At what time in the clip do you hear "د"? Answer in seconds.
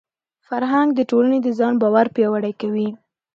0.95-0.99, 1.43-1.47